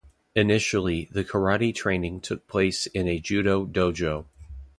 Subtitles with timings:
[0.33, 4.25] Initially, the karate training took place in a judo "dojo".